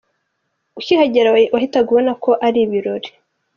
[0.79, 3.09] Ukihagera wahitaga ubona ko ari ibirori.